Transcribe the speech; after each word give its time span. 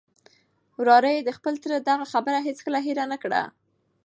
وراره 0.79 1.09
یې 1.15 1.21
د 1.25 1.29
خپل 1.37 1.53
تره 1.63 1.77
دغه 1.89 2.05
خبره 2.13 2.39
هیڅکله 2.47 2.79
هېره 2.87 3.05
نه 3.11 3.17
کړه. 3.23 3.43